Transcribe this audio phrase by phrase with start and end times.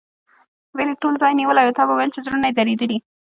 [0.75, 2.97] وېرې ټول ځای نیولی و، تا به ویل چې زړونه یې درېدلي.